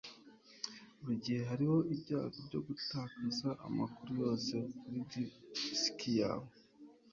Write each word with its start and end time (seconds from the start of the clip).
burigihe 1.01 1.41
hariho 1.49 1.77
ibyago 1.93 2.37
byo 2.47 2.59
gutakaza 2.67 3.49
amakuru 3.67 4.09
yose 4.23 4.53
kuri 4.79 4.99
disiki 5.55 6.11
yawe 6.21 6.49